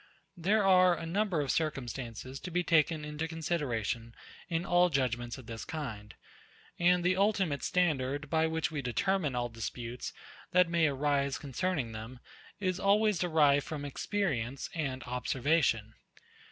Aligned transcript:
There 0.35 0.65
are 0.65 0.97
a 0.97 1.05
number 1.05 1.41
of 1.41 1.51
circumstances 1.51 2.39
to 2.39 2.49
be 2.49 2.63
taken 2.63 3.05
into 3.05 3.27
consideration 3.27 4.15
in 4.49 4.65
all 4.65 4.89
judgements 4.89 5.37
of 5.37 5.45
this 5.45 5.63
kind; 5.63 6.15
and 6.79 7.03
the 7.03 7.15
ultimate 7.15 7.61
standard, 7.61 8.27
by 8.27 8.47
which 8.47 8.71
we 8.71 8.81
determine 8.81 9.35
all 9.35 9.47
disputes, 9.47 10.11
that 10.53 10.67
may 10.67 10.87
arise 10.87 11.37
concerning 11.37 11.91
them, 11.91 12.19
is 12.59 12.79
always 12.79 13.19
derived 13.19 13.63
from 13.67 13.85
experience 13.85 14.71
and 14.73 15.03
observation. 15.03 15.93